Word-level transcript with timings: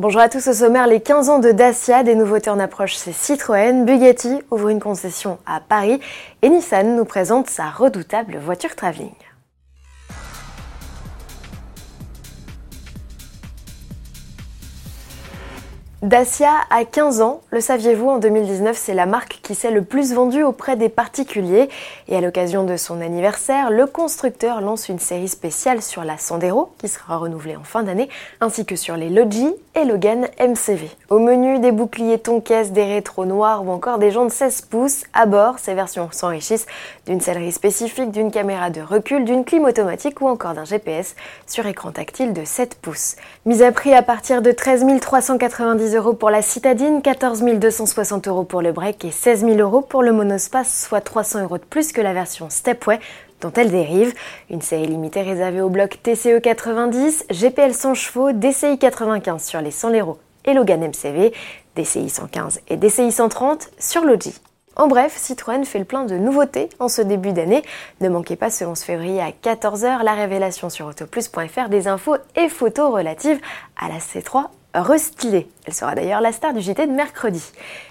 Bonjour 0.00 0.22
à 0.22 0.30
tous 0.30 0.48
au 0.48 0.54
sommaire, 0.54 0.86
les 0.86 1.02
15 1.02 1.28
ans 1.28 1.40
de 1.40 1.52
Dacia, 1.52 2.02
des 2.02 2.14
nouveautés 2.14 2.48
en 2.48 2.58
approche, 2.58 2.94
c'est 2.94 3.12
Citroën, 3.12 3.84
Bugatti 3.84 4.38
ouvre 4.50 4.70
une 4.70 4.80
concession 4.80 5.36
à 5.44 5.60
Paris 5.60 6.00
et 6.40 6.48
Nissan 6.48 6.96
nous 6.96 7.04
présente 7.04 7.50
sa 7.50 7.68
redoutable 7.68 8.38
voiture 8.38 8.74
travelling. 8.74 9.12
Dacia 16.00 16.52
a 16.70 16.86
15 16.86 17.20
ans, 17.20 17.42
le 17.50 17.60
saviez-vous, 17.60 18.08
en 18.08 18.16
2019 18.16 18.74
c'est 18.78 18.94
la 18.94 19.04
marque 19.04 19.39
qui 19.50 19.56
s'est 19.56 19.72
le 19.72 19.82
plus 19.82 20.12
vendue 20.12 20.44
auprès 20.44 20.76
des 20.76 20.88
particuliers 20.88 21.68
et 22.06 22.16
à 22.16 22.20
l'occasion 22.20 22.62
de 22.62 22.76
son 22.76 23.00
anniversaire, 23.00 23.72
le 23.72 23.84
constructeur 23.84 24.60
lance 24.60 24.88
une 24.88 25.00
série 25.00 25.26
spéciale 25.26 25.82
sur 25.82 26.04
la 26.04 26.18
Sandero 26.18 26.70
qui 26.78 26.86
sera 26.86 27.16
renouvelée 27.16 27.56
en 27.56 27.64
fin 27.64 27.82
d'année 27.82 28.08
ainsi 28.40 28.64
que 28.64 28.76
sur 28.76 28.96
les 28.96 29.08
Logi 29.08 29.52
et 29.74 29.84
Logan 29.84 30.28
MCV. 30.38 30.88
Au 31.08 31.18
menu 31.18 31.58
des 31.58 31.72
boucliers 31.72 32.20
Tonkaise, 32.20 32.70
des 32.70 32.84
rétros 32.84 33.24
noirs 33.24 33.66
ou 33.66 33.72
encore 33.72 33.98
des 33.98 34.12
jantes 34.12 34.30
16 34.30 34.60
pouces, 34.62 35.02
à 35.14 35.26
bord 35.26 35.58
ces 35.58 35.74
versions 35.74 36.10
s'enrichissent 36.12 36.66
d'une 37.06 37.20
sellerie 37.20 37.50
spécifique, 37.50 38.12
d'une 38.12 38.30
caméra 38.30 38.70
de 38.70 38.80
recul, 38.80 39.24
d'une 39.24 39.44
clim 39.44 39.64
automatique 39.64 40.20
ou 40.20 40.28
encore 40.28 40.54
d'un 40.54 40.64
GPS 40.64 41.16
sur 41.48 41.66
écran 41.66 41.90
tactile 41.90 42.32
de 42.32 42.44
7 42.44 42.76
pouces. 42.76 43.16
Mise 43.46 43.62
à 43.62 43.72
prix 43.72 43.94
à 43.94 44.02
partir 44.02 44.42
de 44.42 44.52
13 44.52 44.84
390 45.00 45.96
euros 45.96 46.12
pour 46.12 46.30
la 46.30 46.40
citadine, 46.40 47.02
14 47.02 47.42
260 47.42 48.28
euros 48.28 48.44
pour 48.44 48.62
le 48.62 48.70
break 48.70 49.04
et 49.04 49.10
16 49.10 49.39
000 49.40 49.58
euros 49.58 49.80
pour 49.80 50.02
le 50.02 50.12
monospace, 50.12 50.86
soit 50.86 51.00
300 51.00 51.42
euros 51.42 51.58
de 51.58 51.64
plus 51.64 51.92
que 51.92 52.00
la 52.00 52.12
version 52.12 52.48
Stepway 52.50 52.98
dont 53.40 53.52
elle 53.56 53.70
dérive. 53.70 54.14
Une 54.50 54.62
série 54.62 54.86
limitée 54.86 55.22
réservée 55.22 55.60
au 55.60 55.68
bloc 55.68 55.98
TCE 56.02 56.40
90, 56.42 57.26
GPL 57.30 57.74
100 57.74 57.94
chevaux, 57.94 58.32
DCI 58.32 58.78
95 58.78 59.44
sur 59.44 59.60
les 59.60 59.70
100 59.70 59.90
Lero 59.90 60.18
et 60.44 60.54
Logan 60.54 60.80
MCV, 60.80 61.32
DCI 61.76 62.08
115 62.08 62.60
et 62.68 62.76
DCI 62.76 63.12
130 63.12 63.70
sur 63.78 64.04
Logi. 64.04 64.34
En 64.76 64.86
bref, 64.86 65.16
Citroën 65.16 65.64
fait 65.64 65.78
le 65.78 65.84
plein 65.84 66.04
de 66.04 66.16
nouveautés 66.16 66.68
en 66.78 66.88
ce 66.88 67.02
début 67.02 67.32
d'année. 67.32 67.62
Ne 68.00 68.08
manquez 68.08 68.36
pas 68.36 68.50
ce 68.50 68.64
11 68.64 68.80
février 68.80 69.20
à 69.20 69.30
14h 69.30 70.02
la 70.04 70.14
révélation 70.14 70.70
sur 70.70 70.86
autoplus.fr 70.86 71.68
des 71.68 71.88
infos 71.88 72.16
et 72.36 72.48
photos 72.48 72.92
relatives 72.92 73.40
à 73.78 73.88
la 73.88 73.98
C3 73.98 74.46
restylée. 74.74 75.48
Elle 75.66 75.74
sera 75.74 75.94
d'ailleurs 75.94 76.20
la 76.20 76.32
star 76.32 76.52
du 76.52 76.60
JT 76.60 76.86
de 76.86 76.92
mercredi. 76.92 77.42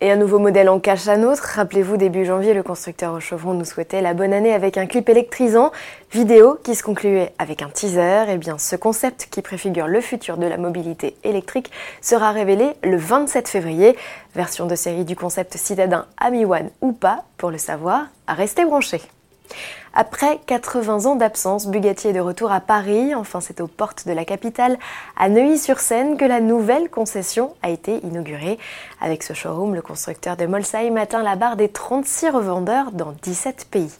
Et 0.00 0.10
un 0.10 0.16
nouveau 0.16 0.38
modèle 0.38 0.68
en 0.68 0.80
cache 0.80 1.08
un 1.08 1.22
autre. 1.24 1.42
Rappelez-vous, 1.54 1.96
début 1.96 2.24
janvier, 2.24 2.54
le 2.54 2.62
constructeur 2.62 3.12
au 3.12 3.20
chevron 3.20 3.54
nous 3.54 3.64
souhaitait 3.64 4.00
la 4.00 4.14
bonne 4.14 4.32
année 4.32 4.54
avec 4.54 4.78
un 4.78 4.86
clip 4.86 5.08
électrisant, 5.08 5.72
vidéo 6.12 6.58
qui 6.62 6.74
se 6.74 6.82
concluait 6.82 7.32
avec 7.38 7.62
un 7.62 7.68
teaser. 7.68 8.24
Et 8.28 8.32
eh 8.32 8.36
bien, 8.38 8.56
ce 8.58 8.76
concept 8.76 9.28
qui 9.30 9.42
préfigure 9.42 9.86
le 9.86 10.00
futur 10.00 10.36
de 10.36 10.46
la 10.46 10.56
mobilité 10.56 11.16
électrique 11.24 11.70
sera 12.00 12.32
révélé 12.32 12.70
le 12.82 12.96
27 12.96 13.48
février. 13.48 13.96
Version 14.34 14.66
de 14.66 14.74
série 14.74 15.04
du 15.04 15.16
concept 15.16 15.56
citadin 15.56 16.06
Ami 16.16 16.44
One 16.44 16.70
ou 16.80 16.92
pas, 16.92 17.24
pour 17.36 17.50
le 17.50 17.58
savoir, 17.58 18.06
à 18.26 18.34
rester 18.34 18.64
branché. 18.64 19.00
Après 19.92 20.38
80 20.46 21.06
ans 21.06 21.16
d'absence, 21.16 21.66
Bugatti 21.66 22.06
est 22.06 22.12
de 22.12 22.20
retour 22.20 22.52
à 22.52 22.60
Paris. 22.60 23.12
Enfin, 23.16 23.40
c'est 23.40 23.60
aux 23.60 23.66
portes 23.66 24.06
de 24.06 24.12
la 24.12 24.24
capitale, 24.24 24.78
à 25.18 25.28
Neuilly-sur-Seine, 25.28 26.16
que 26.16 26.24
la 26.24 26.40
nouvelle 26.40 26.88
concession 26.88 27.54
a 27.62 27.70
été 27.70 27.98
inaugurée. 28.06 28.58
Avec 29.00 29.24
ce 29.24 29.34
showroom, 29.34 29.74
le 29.74 29.82
constructeur 29.82 30.36
de 30.36 30.46
Molsheim 30.46 30.96
atteint 30.96 31.24
la 31.24 31.34
barre 31.34 31.56
des 31.56 31.68
36 31.68 32.28
revendeurs 32.28 32.92
dans 32.92 33.12
17 33.22 33.66
pays. 33.68 33.90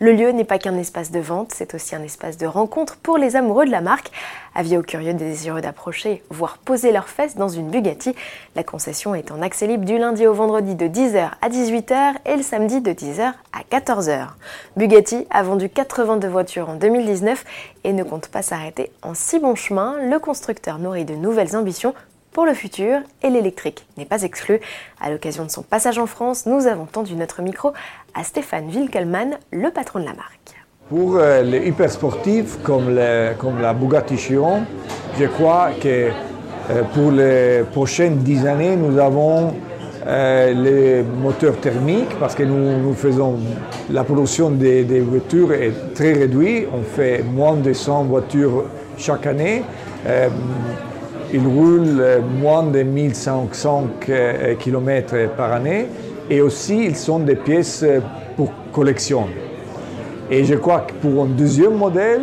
Le 0.00 0.12
lieu 0.12 0.30
n'est 0.30 0.44
pas 0.44 0.58
qu'un 0.58 0.76
espace 0.78 1.10
de 1.10 1.20
vente, 1.20 1.52
c'est 1.54 1.74
aussi 1.74 1.94
un 1.94 2.02
espace 2.02 2.36
de 2.36 2.46
rencontre 2.46 2.96
pour 2.96 3.18
les 3.18 3.36
amoureux 3.36 3.66
de 3.66 3.70
la 3.70 3.80
marque. 3.80 4.10
Avis 4.54 4.78
aux 4.78 4.82
curieux 4.82 5.12
désireux 5.12 5.60
d'approcher, 5.60 6.22
voire 6.30 6.58
poser 6.58 6.90
leurs 6.90 7.08
fesses 7.08 7.36
dans 7.36 7.48
une 7.48 7.70
Bugatti. 7.70 8.14
La 8.54 8.62
concession 8.62 9.14
est 9.14 9.30
en 9.30 9.42
accès 9.42 9.66
libre 9.66 9.84
du 9.84 9.98
lundi 9.98 10.26
au 10.26 10.32
vendredi 10.32 10.74
de 10.74 10.86
10h 10.86 11.30
à 11.40 11.48
18h 11.48 12.14
et 12.24 12.36
le 12.36 12.42
samedi 12.42 12.80
de 12.80 12.92
10h 12.92 13.32
à 13.52 13.78
14h. 13.78 14.28
Bugatti 14.76 15.26
a 15.36 15.42
vendu 15.42 15.68
82 15.68 16.28
voitures 16.28 16.70
en 16.70 16.76
2019 16.76 17.44
et 17.84 17.92
ne 17.92 18.02
compte 18.02 18.28
pas 18.28 18.40
s'arrêter 18.40 18.90
en 19.02 19.12
si 19.12 19.38
bon 19.38 19.54
chemin. 19.54 19.96
Le 20.10 20.18
constructeur 20.18 20.78
nourrit 20.78 21.04
de 21.04 21.14
nouvelles 21.14 21.54
ambitions 21.54 21.92
pour 22.32 22.46
le 22.46 22.54
futur 22.54 23.00
et 23.22 23.28
l'électrique 23.28 23.86
n'est 23.98 24.06
pas 24.06 24.22
exclu. 24.22 24.60
À 24.98 25.10
l'occasion 25.10 25.44
de 25.44 25.50
son 25.50 25.60
passage 25.60 25.98
en 25.98 26.06
France, 26.06 26.46
nous 26.46 26.66
avons 26.66 26.86
tendu 26.86 27.14
notre 27.16 27.42
micro 27.42 27.74
à 28.14 28.24
Stéphane 28.24 28.70
Wilkelman, 28.70 29.36
le 29.52 29.70
patron 29.70 30.00
de 30.00 30.06
la 30.06 30.14
marque. 30.14 30.56
Pour 30.88 31.16
euh, 31.16 31.42
les 31.42 31.68
hyper 31.68 31.90
sportifs 31.90 32.56
comme, 32.62 32.98
comme 33.38 33.60
la 33.60 33.74
Bugatti 33.74 34.16
Chiron, 34.16 34.62
je 35.20 35.26
crois 35.26 35.72
que 35.82 36.12
euh, 36.70 36.82
pour 36.94 37.10
les 37.10 37.62
prochaines 37.72 38.20
dix 38.20 38.46
années, 38.46 38.74
nous 38.74 38.98
avons 38.98 39.52
euh, 40.06 40.52
les 40.52 41.02
moteurs 41.02 41.56
thermiques 41.56 42.16
parce 42.20 42.36
que 42.36 42.44
nous, 42.44 42.94
faisons 42.94 43.38
la 43.90 44.04
production 44.04 44.50
des, 44.50 44.84
voitures 45.00 45.52
est 45.52 45.94
très 45.94 46.12
réduite. 46.12 46.68
On 46.72 46.82
fait 46.82 47.24
moins 47.24 47.54
de 47.54 47.72
100 47.72 48.04
voitures 48.04 48.66
chaque 48.96 49.26
année. 49.26 49.64
Euh, 50.06 50.28
ils 51.32 51.44
roulent 51.44 52.22
moins 52.40 52.62
de 52.62 52.84
1500 52.84 53.88
euh, 54.08 54.54
km 54.54 55.16
par 55.36 55.52
année 55.52 55.86
et 56.30 56.40
aussi 56.40 56.84
ils 56.84 56.96
sont 56.96 57.18
des 57.18 57.34
pièces 57.34 57.84
pour 58.36 58.52
collection. 58.72 59.26
Et 60.30 60.44
je 60.44 60.54
crois 60.54 60.86
que 60.86 60.92
pour 60.94 61.24
un 61.24 61.26
deuxième 61.26 61.74
modèle, 61.74 62.22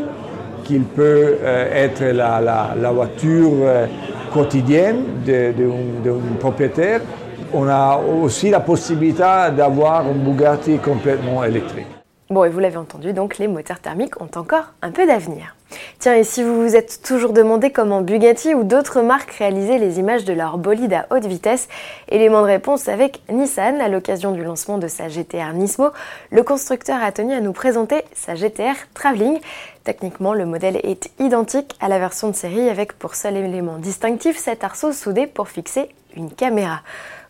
qu'il 0.64 0.84
peut 0.84 1.36
être 1.44 2.02
la, 2.02 2.40
la, 2.80 2.92
voiture 2.92 3.52
quotidienne 4.34 5.04
d'un 5.26 6.38
propriétaire, 6.40 7.02
on 7.54 7.68
a 7.68 7.98
aussi 7.98 8.50
la 8.50 8.60
possibilité 8.60 9.24
d'avoir 9.56 10.08
un 10.08 10.14
Bugatti 10.14 10.78
complètement 10.78 11.44
électrique. 11.44 11.88
Bon, 12.30 12.46
et 12.46 12.50
vous 12.50 12.60
l'avez 12.60 12.78
entendu, 12.78 13.14
donc 13.14 13.38
les 13.38 13.48
moteurs 13.48 13.80
thermiques 13.80 14.20
ont 14.20 14.30
encore 14.36 14.74
un 14.82 14.92
peu 14.92 15.06
d'avenir. 15.06 15.56
Tiens, 16.00 16.16
et 16.16 16.24
si 16.24 16.42
vous 16.42 16.62
vous 16.62 16.76
êtes 16.76 17.02
toujours 17.04 17.34
demandé 17.34 17.72
comment 17.72 18.02
Bugatti 18.02 18.54
ou 18.54 18.64
d'autres 18.64 19.02
marques 19.02 19.32
réalisaient 19.32 19.78
les 19.78 20.00
images 20.00 20.26
de 20.26 20.34
leur 20.34 20.58
bolide 20.58 20.94
à 20.94 21.06
haute 21.12 21.26
vitesse, 21.26 21.68
élément 22.10 22.42
de 22.42 22.48
réponse 22.48 22.88
avec 22.88 23.22
Nissan 23.30 23.82
à 23.82 23.88
l'occasion 23.88 24.32
du 24.32 24.44
lancement 24.44 24.78
de 24.78 24.88
sa 24.88 25.10
GTR 25.10 25.54
Nismo, 25.54 25.90
le 26.32 26.44
constructeur 26.44 27.04
a 27.04 27.12
tenu 27.12 27.34
à 27.34 27.42
nous 27.42 27.54
présenter 27.54 28.04
sa 28.14 28.36
GTR 28.36 28.76
Traveling. 28.94 29.40
Techniquement, 29.84 30.34
le 30.34 30.46
modèle 30.46 30.80
est 30.84 31.12
identique 31.20 31.76
à 31.82 31.88
la 31.88 32.00
version 32.00 32.30
de 32.30 32.36
série 32.36 32.70
avec 32.70 32.94
pour 32.94 33.16
seul 33.16 33.36
élément 33.38 33.78
distinctif 33.78 34.38
cet 34.38 34.64
arceau 34.64 34.92
soudé 34.92 35.28
pour 35.28 35.50
fixer 35.50 35.90
une 36.16 36.32
caméra. 36.32 36.82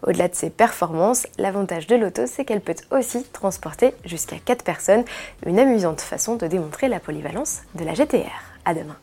Au-delà 0.06 0.28
de 0.28 0.36
ses 0.36 0.50
performances, 0.50 1.28
l'avantage 1.38 1.88
de 1.88 1.96
l'auto, 1.96 2.24
c'est 2.28 2.46
qu'elle 2.46 2.62
peut 2.62 2.76
aussi 2.92 3.24
transporter 3.24 3.94
jusqu'à 4.06 4.38
4 4.44 4.64
personnes, 4.64 5.04
une 5.46 5.60
amusante 5.60 6.02
façon 6.02 6.36
de 6.36 6.48
démontrer 6.48 6.88
la 6.88 7.00
polyvalence 7.00 7.62
de 7.76 7.86
la 7.86 7.94
GTR. 7.94 8.32
À 8.66 8.74
demain. 8.74 8.98